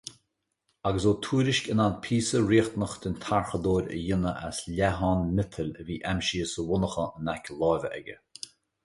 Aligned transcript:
Agus 0.89 1.05
Ó 1.11 1.13
Tuairisg 1.23 1.65
in 1.73 1.83
ann 1.85 1.99
píosa 2.05 2.37
riachtanach 2.49 2.95
den 3.03 3.19
tarchuradóir 3.25 3.85
a 3.89 3.97
dhéanamh 3.99 4.33
as 4.47 4.57
leathán 4.75 5.29
miotail 5.37 5.69
a 5.79 5.87
bhí 5.91 5.99
aimsithe 6.13 6.49
sa 6.55 6.67
mhonarcha 6.71 7.07
in 7.21 7.31
aice 7.35 7.55
láimhe 7.61 7.93
aige. 8.01 8.19